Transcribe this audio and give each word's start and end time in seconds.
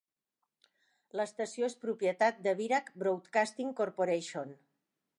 L'estació 1.19 1.69
és 1.73 1.77
propietat 1.85 2.41
de 2.49 2.57
Birach 2.63 2.93
Broadcasting 3.05 3.79
Corporation. 3.83 4.61